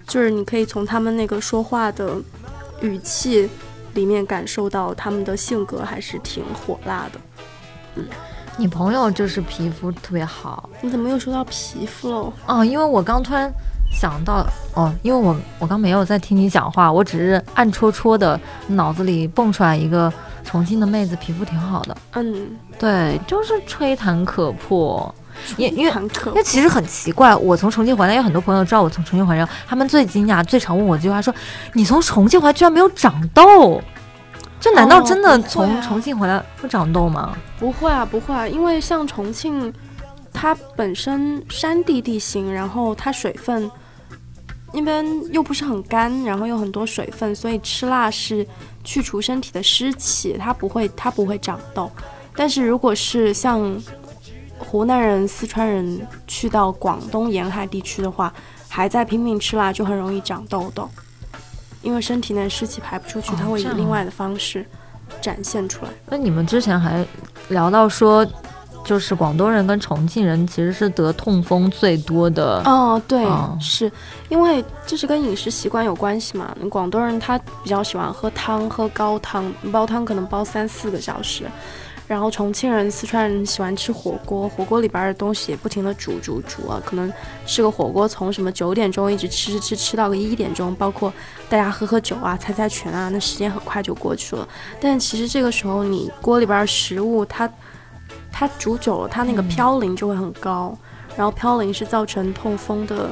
[0.07, 2.17] 就是你可以从他们那个说话的
[2.81, 3.49] 语气
[3.95, 7.21] 里面感受到他们的性格还是挺火辣的。
[7.97, 8.05] 嗯，
[8.57, 12.33] 你朋友就是皮肤特别好，你怎么又说到皮肤喽？
[12.47, 13.53] 哦，因为我刚突然。
[13.89, 14.45] 想到
[14.75, 20.13] 哦，因为我我刚没有在听你讲话，我只是暗戳戳的脑子里蹦出来一个
[20.45, 21.97] 重庆的妹子，皮肤挺好的。
[22.15, 25.15] 嗯，对，就是吹弹可破。
[25.57, 25.93] 因因为
[26.27, 31.35] 因为其实很奇怪，我从重庆回来，有很多朋友知道我从重庆回来，他们最惊讶、最常问我一句话说
[31.75, 33.81] ：“你从重庆回来居然没有长痘？
[34.59, 39.73] 这难道真的从重庆回来不长痘吗？”不会啊，不会啊，因为像重庆，
[40.33, 43.71] 它本身山地地形，然后它水分。
[44.73, 48.47] 那边又不是很干，然后又很多水分，所以吃辣是
[48.85, 51.91] 去除身体的湿气，它不会它不会长痘。
[52.35, 53.75] 但是如果是像
[54.59, 58.33] 湖南人、四川人去到广东沿海地区的话，
[58.69, 60.89] 还在拼命吃辣，就很容易长痘痘，
[61.83, 64.65] 因为身体内湿气排不出去，它会以另外的方式
[65.21, 65.91] 展现出来。
[66.09, 67.07] 那你们之前还
[67.49, 68.27] 聊到说。
[68.85, 73.27] 就是广东人跟重庆人其实是得痛风最多的哦，对，
[73.61, 73.91] 是
[74.29, 76.57] 因为这是跟饮食习惯有关系嘛。
[76.71, 81.47] 广东人他比较喜欢喝汤，喝高汤，煲汤可能煲三四个小时。
[82.07, 87.13] 然后重庆人、四川人喜欢吃火锅，火锅里边的东西也不停的煮煮煮啊，可能
[87.47, 91.13] 吃个火锅从什么九点钟一直吃吃吃吃到个一点钟，包括
[91.49, 94.49] 大家喝喝酒啊、猜猜拳啊，那时间很快就过去了。
[94.81, 97.51] 但其实这个时候你锅里边食物它。
[98.39, 100.77] 它煮久了，它那个嘌呤就会很高，
[101.17, 103.09] 然后嘌呤是造成痛风的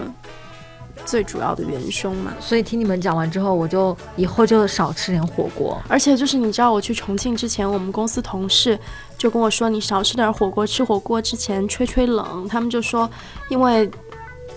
[1.04, 2.32] 最主要的元凶嘛。
[2.40, 5.80] 所以听你们讲完之后，我就以后就少吃点火锅。
[5.88, 8.78] 而且就是你知道，我去重庆之前，我们公司同事
[9.16, 12.46] 就跟我说，你少吃点火锅，吃火锅之前吹吹冷。
[12.48, 13.08] 他们就说，
[13.48, 13.90] 因为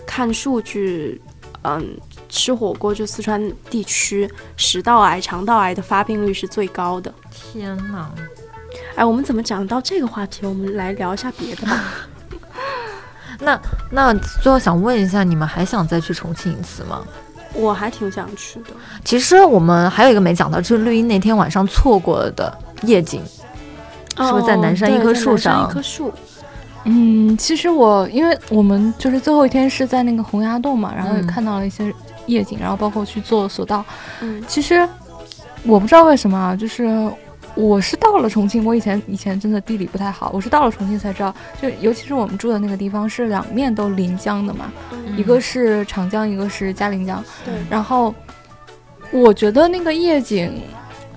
[0.05, 1.21] 看数据，
[1.63, 1.97] 嗯，
[2.29, 7.13] 吃火锅就四川地区食道癌、肠道癌的发病率是最高的。
[7.31, 8.11] 天哪！
[8.95, 10.45] 哎，我们怎么讲到这个话题？
[10.45, 12.07] 我们来聊一下别的吧。
[13.39, 13.59] 那
[13.91, 17.01] 那最后想问一下，你们还想再去重庆一次吗？
[17.53, 18.71] 我还挺想去的。
[19.03, 23.21] 其实我们还有一个没讲到，就是绿茵那天晚上错过的夜景，
[24.17, 25.67] 是不是在南山一棵树上？
[25.69, 26.13] 一棵树。
[26.83, 31.93] 嗯，其实我因为我们就是最后一天是在那个洪崖洞嘛，然后也看到了一些
[32.25, 33.83] 夜景，然后包括去坐索道。
[34.21, 34.87] 嗯，其实
[35.63, 37.09] 我不知道为什么啊，就是。
[37.57, 44.71] 我是到了重庆，我以前以前真的地理不太好，我是到了重庆才知道，就尤其是我们住的那个地方是两面都临江的嘛，
[45.17, 47.23] 一个是长江，一个是嘉陵江。
[47.43, 47.55] 对。
[47.67, 48.13] 然后
[49.11, 50.61] 我觉得那个夜景，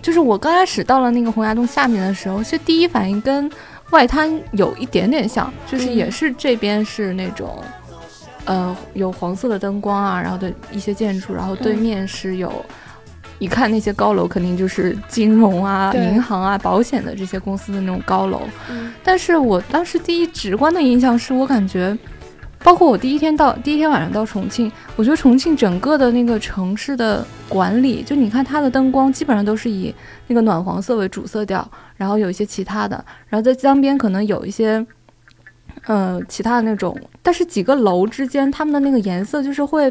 [0.00, 3.50] 就是我刚开始到了那个洪崖洞下面的时候，其实第一反应跟
[3.90, 7.62] 外滩有一点点像，就是也是这边是那种，
[8.46, 12.64] 呃，有黄色的灯光啊，然后的一些建筑，然后对面是有。
[13.40, 18.42] 一看那些高楼，肯定就是金融啊、银行啊、保险的这些公司的那种高楼。
[19.02, 21.96] 但是我当时第一直观的印象是我感觉，
[22.62, 29.92] 包括我第一天到第一天晚上到重庆，我觉得重庆整个的那个城市的管理，就你看它的灯光基本上都是以
[30.26, 34.86] 那个暖黄色为主色调，然后有一些其他的，然后在江边可能有一些，
[35.86, 39.90] 呃，其他的那种，但是几个楼之间它们的那个颜色就是会。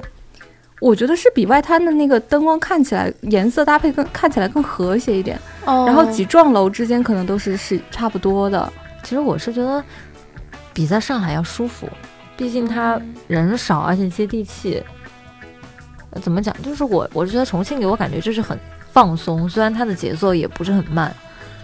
[0.79, 8.71] 我觉得是比外滩的那个灯光看起来颜色搭配更看起来更和谐一点，然后几幢楼之间可能都是是差不多的。
[9.03, 9.83] 其实我是觉得
[10.73, 11.89] 比在上海要舒服，
[12.37, 14.81] 毕竟它人少而且接地气。
[16.21, 16.55] 怎么讲？
[16.63, 18.57] 就是我我是觉得重庆给我感觉就是很
[18.91, 21.13] 放松，虽然它的节奏也不是很慢，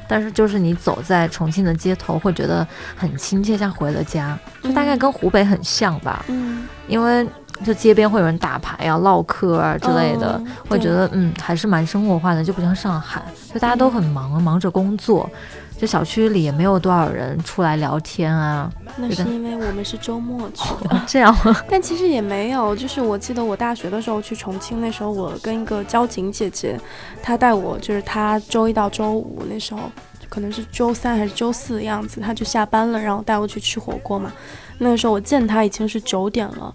[0.08, 6.26] 但是就是你走在重庆的街头会觉得很亲切，像回了家，就大概跟湖北很像吧。
[6.28, 7.26] 嗯，因为。
[7.64, 15.30] 就街边会有人打牌啊、唠嗑啊之类的，会觉得嗯还是蛮生活化的，就不像上海，就大家都很忙，忙着工作，
[15.78, 18.70] 就小区里也没有多少人出来聊天啊。
[18.98, 21.36] 那是因为我们是周末去 的，这样。
[21.70, 26.80] 但其实也没有，就是我记得我大学的时候去重庆，那时候我跟一个交警姐姐，
[27.24, 29.80] 她带我，就是她周一到周五那时候。
[30.28, 34.34] 可能是周三还是周四的样子，她就下班了，然后带我去吃火锅嘛。
[34.80, 36.74] 那个时候我见她已经是九点了，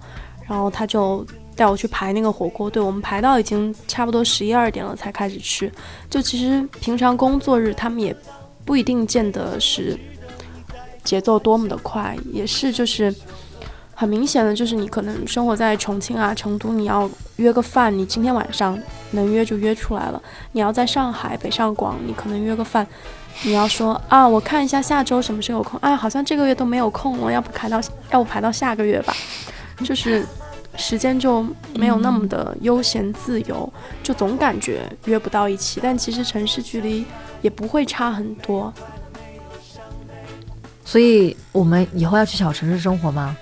[0.51, 5.71] 然后他就带我去排那个火锅队，我们排到已经差不多十一二点了才开始吃。
[6.11, 8.15] 就其实平常工作日他们也
[8.65, 9.97] 不一定见得是
[11.05, 13.15] 节奏多么的快，也是就是
[13.95, 18.77] 很明显的就是你可能生活在重庆啊、成都，你要约个饭，你今天晚上
[19.13, 20.21] 能约就约出来了。
[20.51, 22.85] 你要在上海、北上广，你可能约个饭。
[23.45, 25.79] 你要说啊，我看一下下周什么时候有空。
[25.81, 29.15] 啊，好像这个月都没有空了，要不排到要不排到下个月吧？
[29.83, 30.25] 就是
[30.77, 35.81] 时间就没有那么的悠闲自由，就总感觉约不到一起。
[35.83, 37.05] 但其实城市距离
[37.43, 38.73] 也不会差很多。
[40.85, 43.37] 所以我们以后要去小城市生活吗？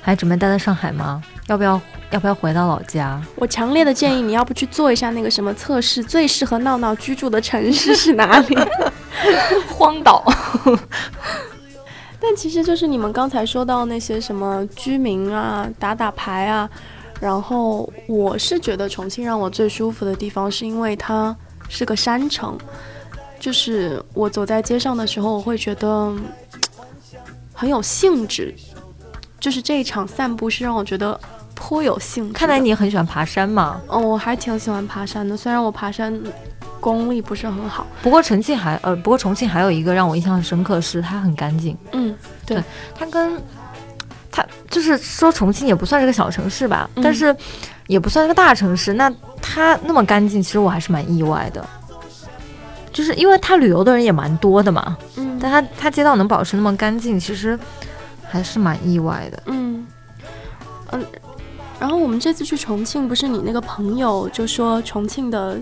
[0.00, 1.22] 还准备待在上海吗？
[1.46, 1.80] 要不要？
[2.10, 3.20] 要不要回到老家？
[3.34, 8.56] 我强烈的建议你要不去做一下那个什么测试，最适合闹闹居住的城市是哪里？
[9.68, 10.24] 荒岛。
[12.20, 16.68] 但其实就是你们刚才说到那些什么居民啊，打打牌啊，
[17.20, 21.34] 然后我是觉得重庆让我最舒服的地方，是因为它
[21.68, 22.58] 是个山城，
[23.38, 26.12] 就是我走在街上的时候，我会觉得
[27.54, 28.54] 很有兴致，
[29.38, 31.18] 就是这一场散步是让我觉得。
[31.60, 33.80] 颇有兴趣，看来你很喜欢爬山嘛？
[33.88, 36.16] 哦，我还挺喜欢爬山的，虽然我爬山
[36.80, 37.86] 功力不是很好。
[38.02, 41.76] 不过重庆还呃，不过重庆还有一个让我印象很深刻，是它很干净。
[41.92, 42.14] 嗯，
[42.46, 42.62] 对，
[42.94, 43.40] 它跟
[44.30, 47.34] 它就是说重庆也不算是个小城市吧，但是
[47.86, 48.92] 也不算是个大城市。
[48.94, 51.66] 那它那么干净，其实我还是蛮意外的，
[52.92, 54.96] 就是因为它旅游的人也蛮多的嘛。
[55.16, 57.58] 嗯，但它它街道能保持那么干净，其实
[58.28, 59.42] 还是蛮意外的。
[59.46, 59.86] 嗯，
[60.92, 61.04] 嗯。
[61.80, 65.56] 然后我们这次去重庆，不是你那个朋友就说重庆的，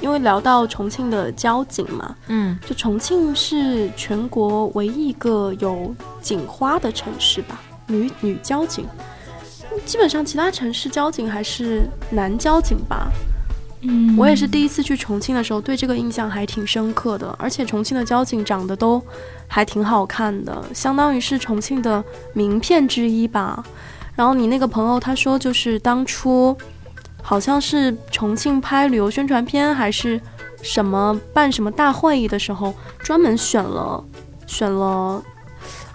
[0.00, 8.86] 因为聊到重庆的交警嘛，嗯，就重庆是全国唯一一个有警花的城市吧，女女交警，
[9.84, 13.10] 基本上其他城市交警还是男交警吧，
[13.82, 19.02] 嗯，我也是第一次去重庆的时候，对这个印象还挺深刻的，而且重庆的交警长得都
[19.46, 23.64] 还挺好看的，相当于是重庆的名片之一吧。
[24.14, 26.56] 然后你那个朋友他说，就是当初
[27.28, 30.20] 好像是重庆拍旅游宣传片，还是
[30.62, 34.02] 什么办什么大会议的时候，专门选了
[34.46, 35.20] 选了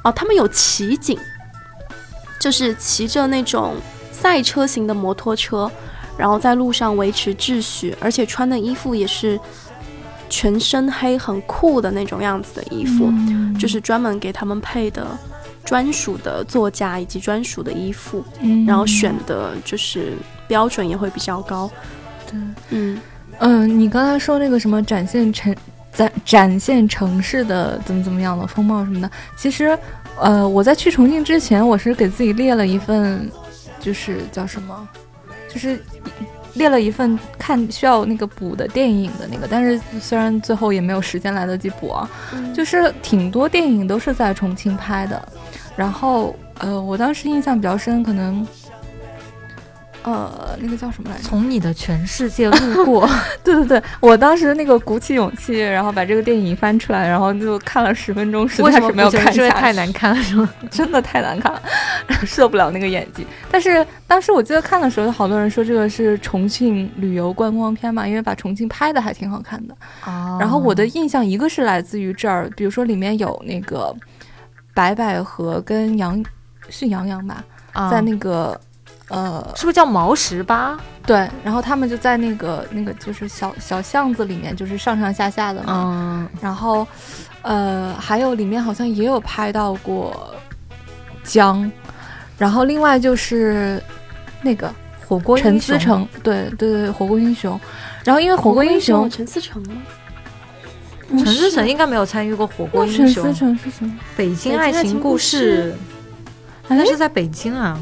[0.03, 1.17] 哦，他们有骑警，
[2.37, 3.75] 就是骑着那种
[4.11, 5.71] 赛车型的摩托车，
[6.17, 9.39] 然后在路上维持秩序，而且穿的衣服也是
[10.29, 13.09] 全身黑，很酷的那种样子的衣服，
[13.57, 15.07] 就是专门给他们配的。
[15.71, 21.71] 专属的座驾以及专属的衣服，嗯，然后选的就是标准也会比较高，
[22.29, 22.37] 对，
[22.71, 22.99] 嗯。
[23.39, 25.55] 嗯，你刚才说那个什么展现城
[25.93, 29.79] 展展现城市的怎么怎么样的风貌什么的，其实，
[30.19, 33.31] 呃，我在去重庆之前，我是给自己列了一份，
[33.79, 34.87] 就是叫什么，
[35.47, 35.81] 就是
[36.55, 42.09] 列了一份看需要那个补的电影的那个，但是虽然最后也没有时间来得及补啊，
[42.53, 45.29] 就是挺多电影都是在重庆拍的。
[45.75, 48.45] 然后，呃，我当时印象比较深，可能，
[50.03, 51.23] 呃，那个叫什么来着？
[51.23, 53.09] 从你的全世界路过。
[53.43, 60.47] 对对对，我当时那个鼓起勇气，然后把这个电影翻出来，然后就看了十分钟，实在是没有看下去，太难看了，是吗？
[60.69, 61.61] 真的太难看了，
[62.25, 63.25] 受不了那个演技。
[63.49, 69.75] 但是当时我记得看的时候，好多人说这个是重庆旅游观光片嘛，因为把重庆拍的还挺好看的。
[70.05, 70.37] 哦。
[70.39, 73.95] 然后我的印象一个是来自于这儿，比如说里面有那个。
[74.73, 76.23] 白百合跟杨
[76.69, 77.43] 是杨洋吧，
[77.89, 78.59] 在那个
[79.09, 80.79] 呃，是不是叫毛十八？
[81.05, 86.29] 对，然后他们就在那个那个就是小小巷子里面，就是上上下下的嘛。
[86.39, 86.87] 然后
[87.41, 90.33] 呃，还有里面好像也有拍到过
[91.23, 91.69] 江，
[92.37, 93.81] 然后另外就是
[94.41, 94.71] 那个
[95.07, 97.59] 火锅陈思诚，对对对，火锅英雄。
[98.03, 99.81] 然后因为火锅英雄陈思诚吗？
[101.17, 103.05] 陈思诚应该没有参与过《火锅英雄》。
[103.13, 103.93] 陈思诚是什么？
[104.15, 105.75] 北京爱情故事，
[106.67, 107.77] 那是在北京啊！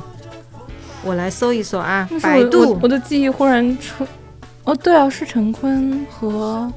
[1.03, 2.77] 我来搜一搜啊，百度。
[2.81, 4.05] 我的记忆忽然出，
[4.63, 6.71] 哦，对啊，是陈坤和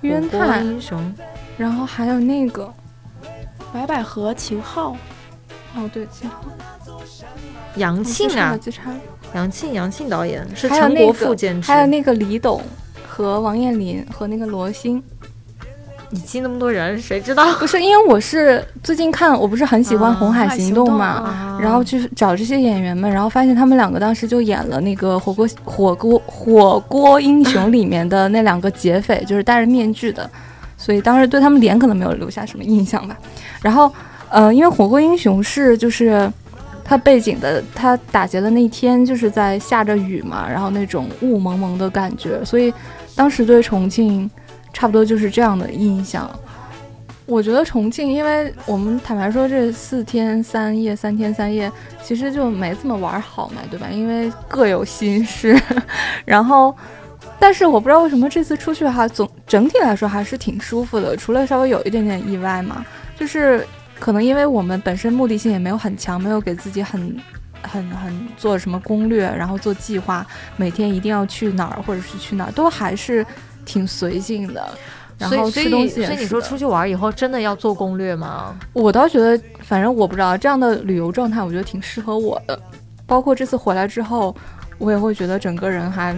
[0.00, 1.14] 冤太英雄，
[1.56, 2.72] 然后还有那个
[3.72, 4.96] 白百合、秦昊。
[5.76, 6.42] 哦，对，秦昊。
[7.76, 8.58] 杨庆啊，
[9.34, 12.62] 杨庆，杨庆导演是陈国富监制，还有那个李董。
[13.16, 15.02] 和王彦霖和那个罗星，
[16.10, 17.50] 你记那么多人，谁知道？
[17.56, 30.30] 不是，因为我是最近看，我不是很喜欢《红海行动》嘛，然后去找这些演员们，然后发现他们两个当时就演了那个火锅火锅火锅英雄里面的那两个劫匪，就是戴着面具的，
[30.76, 33.16] 所以当时对他们脸可能没有留下什么印象吧。
[33.62, 33.90] 然后，
[34.28, 36.30] 呃，因为火锅英雄是就是
[36.84, 42.72] 他背景的，他打劫的那天就是在下着雨嘛，然后那种雾蒙蒙的感觉，所以
[43.16, 44.30] 当时对重庆。
[44.72, 46.30] 差不多就是这样的印象。
[47.24, 51.72] 我觉得重庆，因为我们坦白说，这四天三夜、三天三夜，
[52.04, 53.86] 其实就没怎么玩好嘛，对吧？
[53.90, 55.58] 因为各有心事。
[56.26, 56.76] 然后，
[57.38, 62.84] 但是我不知道为什么这次出去哈，总整体来说还是挺舒服的，除了稍微有一点点意外嘛，
[63.18, 63.66] 就是
[63.98, 67.16] 可能因为我们本身目的性也没有很强，没有给自己很、
[67.62, 70.26] 很、很做什么攻略，然后做计划，
[70.56, 73.24] 每天一定要去哪儿或者是去哪儿，都还是。
[73.66, 74.64] 挺随性的，
[75.18, 76.04] 然后吃东西。
[76.04, 78.56] 所以你说出去玩以后真的要做攻略吗？
[78.72, 82.56] 我倒觉得，反正我不知道这样的旅游状态，我觉得挺适合我的。
[83.08, 84.32] 包括这次回来之后，
[84.78, 86.16] 我也会觉得整个人还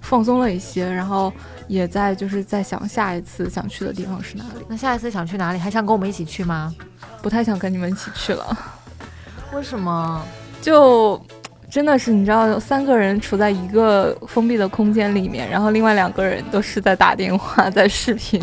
[0.00, 1.30] 放松了一些，然后
[1.66, 4.64] 也在就是在想下一次想去的地方是哪里。
[4.68, 5.58] 那下一次想去哪里？
[5.58, 6.74] 还想跟我们一起去吗？
[7.20, 8.56] 不太想跟你们一起去了。
[9.52, 10.22] 为什么？
[10.60, 11.20] 就。
[11.70, 18.42] 真的是，你知道，三个人处在一个封闭的空间里面，然后另外两个人都是在打电话、在视频，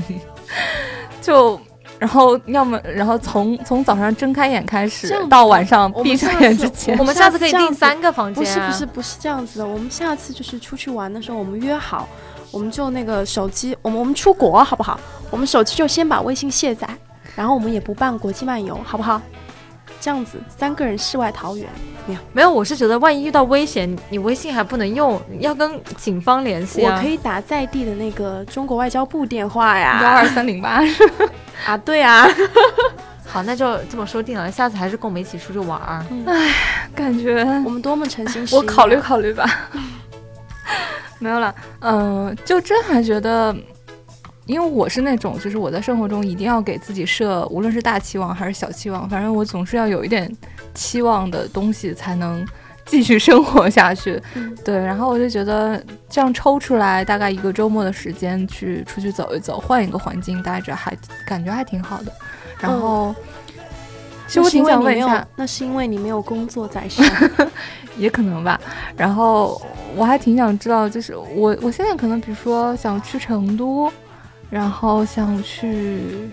[1.24, 1.60] 就，
[1.98, 8.44] 然后要么，然后从从早上睁开眼开始到晚上闭上眼之前，我们下次可以订三个房间。
[8.44, 12.08] 不是不是不是这样子的，我们下次就是出去玩的时候，我们约好，
[12.52, 15.00] 我们就那个手机，我们我们出国好不好？
[15.32, 16.88] 我们手机就先把微信卸载，
[17.36, 19.20] 然后我们也不办国际漫游，好不好？
[20.06, 21.68] 这样子，三个人世外桃源，
[22.06, 22.22] 怎么样？
[22.32, 26.96] 没有，我是觉得万一遇到危险，你微信还不能用，要跟警方联系啊。
[26.96, 30.80] 我可以打在地的那个中国外交部电话呀，幺二三零八。
[31.66, 32.28] 啊，对啊。
[33.26, 36.06] 好，那就这么说定了，下次还是跟我们一起出去玩儿。
[36.28, 36.52] 唉，
[36.94, 38.60] 感觉我们多么诚心实意。
[38.60, 39.50] 我考虑考虑吧。
[41.18, 43.56] 没有了，嗯，就真还觉得。
[44.46, 50.32] 因为我是那种，就是我在生活中一定要给自己设，无论是大期望还是小期望，反正我总是要有一点
[50.76, 52.46] 期望的东西，才能
[52.86, 54.22] 继续生活下去。
[54.64, 62.12] 对，然后我就觉得这样抽出来大概一个周末的时间去出去走一走，换一个环境待着，还感觉还挺好的。
[62.60, 63.16] 然后，
[64.28, 67.04] 其实我挺想问一下，那是因为你没有工作在身，
[67.98, 68.62] 也可能吧。
[68.96, 69.60] 然后
[69.96, 73.92] 我还挺想知道，就是我我现在可能比如说想去成都。
[74.50, 76.30] 然后想去，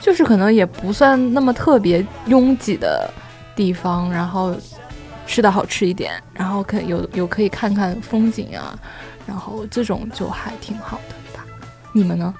[0.00, 3.10] 就是可能也不算那么特别拥挤的
[3.54, 4.54] 地方，然后
[5.26, 8.78] 吃的好吃一点，然后可有有可以看看风景啊，
[9.26, 11.44] 然后这种就还挺好的吧。
[11.92, 12.32] 你们呢？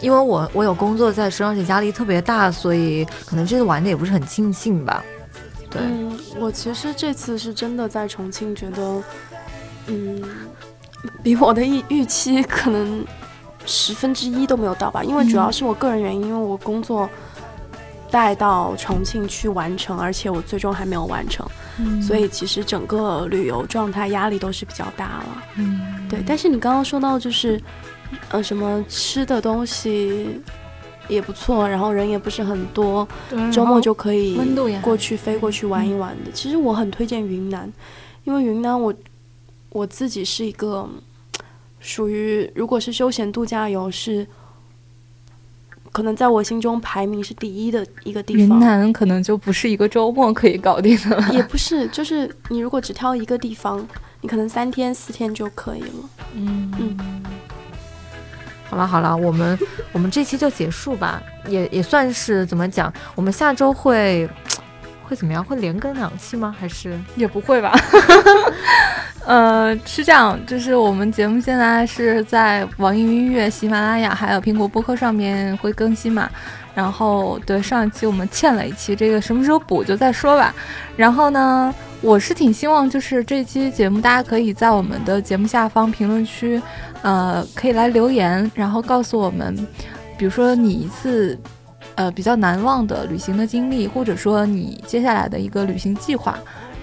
[0.00, 5.02] 因为我我有工作在身，而且压力特别大，所以可能这次玩的也不是很尽兴吧。
[5.70, 5.80] 对，
[6.38, 9.02] 我其实这次是真的在重庆，觉得
[9.86, 10.22] 嗯，
[11.22, 13.06] 比我的预预期可能。
[13.68, 17.06] 十分之一都没有到吧，因为主要是我个人原因，因为我工作
[18.10, 21.46] 带到重庆去完成，而且我最终还没有完成，
[22.00, 25.44] 所以其实整个旅游状态压力都是比较大了。
[25.56, 26.22] 嗯，对。
[26.26, 27.60] 但是你刚刚说到就是，
[28.30, 30.40] 呃，什么吃的东西
[31.06, 33.06] 也不错，然后人也不是很多，
[33.52, 34.40] 周末就可以
[34.80, 36.32] 过去飞过去玩一玩的。
[36.32, 37.70] 其实我很推荐云南，
[38.24, 38.94] 因为云南我
[39.68, 40.88] 我自己是一个。
[41.80, 44.26] 属于，如果是休闲度假游，是
[45.92, 48.58] 可能在我心中排名是第一的一个地方。
[48.58, 51.32] 云南可能就不是一个周末可以搞定的。
[51.32, 53.86] 也不是，就是你如果只挑一个地方，
[54.20, 56.10] 你可能三天四天就可以了。
[56.34, 57.22] 嗯嗯。
[58.68, 59.58] 好了好了，我们
[59.92, 62.92] 我们这期就结束吧，也也算是怎么讲？
[63.14, 64.28] 我们下周会
[65.08, 65.42] 会怎么样？
[65.42, 66.54] 会连更两期吗？
[66.60, 67.72] 还是也不会吧？
[69.28, 76.30] 呃，是这样，就是我们节目现在是在网易云音乐、喜马拉雅还有苹果播客上面会更新嘛。
[76.74, 80.54] 然后，对上一期我们欠了一期，这个什么时候补就再说吧。
[80.96, 86.58] 然后呢，我是挺希望就是这期节目大家可以在我们的节目下方评论区，
[87.02, 89.54] 呃，可以来留言，然后告诉我们，
[90.16, 91.38] 比如说你一次
[91.96, 96.38] 呃比较难忘的旅行的经历，或者说你接下来的一个旅行计划。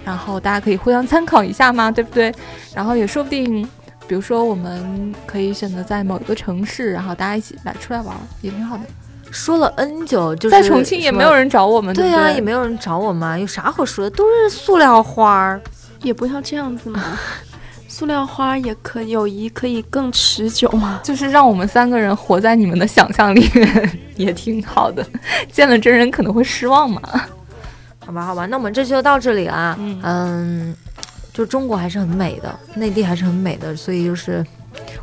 [0.05, 2.33] 然后大家可以互相参考一下嘛，对不对？
[2.73, 3.67] 然后也说不定，
[4.07, 8.83] 比如说我们可以选择在某一个城市，然后大家一起来出来玩，也挺好的。
[9.31, 14.15] 说了 N 久，就是在重庆也没有人找我们，对呀，也没有人找我们，有啥好说的？
[14.15, 15.59] 都是塑料花儿，
[16.03, 17.01] 也不要这样子嘛。
[17.89, 20.99] 塑料花也可友谊可以更持久吗？
[21.01, 25.05] 就是让我们三个人活在你们的想象里面，也挺好的。
[25.51, 27.01] 见了真人可能会失望嘛？
[28.05, 29.75] 好吧，好吧，那我们这期就到这里啦。
[29.79, 30.75] 嗯，
[31.33, 34.45] 就中国还是很美的，内地还是很美的，所以就是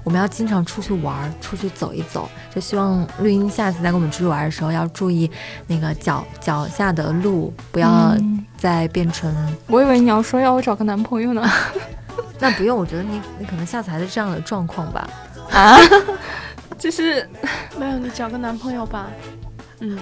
[0.05, 2.28] 我们要经常出去玩，出去走一走。
[2.55, 5.30] 就希望绿茵下次再跟我们出去玩的时候，要注意
[5.66, 8.14] 那个脚脚下的路，不要
[8.57, 9.34] 再变成。
[9.66, 11.42] 我以为你要说要我找个男朋友呢。
[12.38, 15.09] 那不用，我觉得你你可能下次还是这样的状况吧。
[15.50, 15.78] 啊，
[16.76, 17.28] 就是
[17.78, 19.07] 没有你找个男朋友吧。
[19.78, 19.98] 嗯，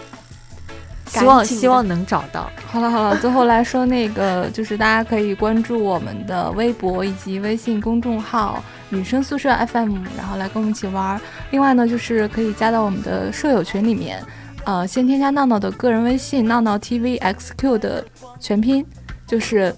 [1.18, 2.50] 希望希望能找到。
[2.66, 11.20] 好了好了，最后来说那个， 就是大家可以关注我们的微博以及微信公众号“女生宿舍 FM”，然后来跟我们一起玩。
[11.50, 14.22] 另外呢，就是可以加到我们的舍友群里面，
[14.64, 18.04] 呃，先添加闹闹的个人微信“闹闹 TVXQ” 的
[18.38, 18.86] 全拼，
[19.26, 19.74] 就是。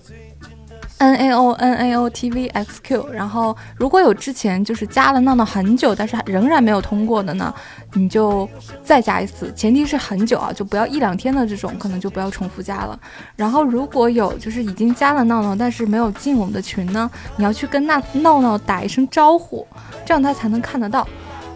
[1.02, 7.52] N a o n a o t v x q，然后如果有之前就是加了闹闹很久，但是仍然没有通过的呢，
[7.94, 8.48] 你就
[8.84, 12.98] 再加一次，前提是很久啊，就不要一两天的这种，可能就不要重复加了。
[13.34, 19.66] 然后如果有就是已经加了闹闹，但是没有进我们的群呢，你要去跟那闹闹打一声招呼，
[20.06, 21.06] 这样他才能看得到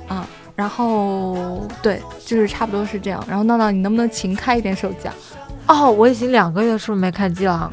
[0.08, 0.26] 啊。
[0.56, 3.22] 然后对，就是差不多是这样。
[3.28, 5.14] 然后闹闹，你能不能勤开一点手机啊？
[5.68, 7.70] 哦，我已经两个月是不是没开机了？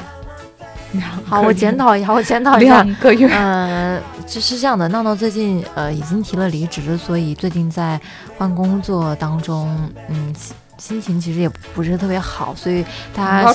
[1.24, 2.82] 好，我检讨一下，我检讨一下。
[2.82, 4.86] 两个月，嗯，就是这样的。
[4.88, 8.00] 闹闹最近呃已经提了离职，所以最近在
[8.36, 9.68] 换工作当中，
[10.08, 10.34] 嗯，
[10.78, 12.84] 心情其实也不是特别好，所以
[13.14, 13.52] 大家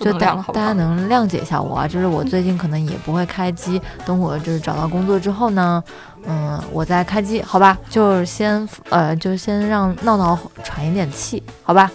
[0.00, 1.86] 就大大家能谅解一下我啊。
[1.86, 5.82] 就是我最近可能也不会开机，等我就是找到工作之后呢，
[6.26, 7.76] 嗯，我再开机，好吧？
[7.88, 11.90] 就先呃，就先让闹闹喘一点气，好吧？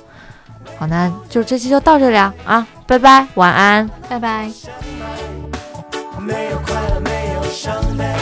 [0.79, 4.49] 好，那就这期就到这里啊啊，拜拜，晚安，拜拜。
[6.19, 8.16] 没有快乐，没有伤悲。